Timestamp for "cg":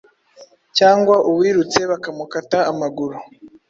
0.77-1.05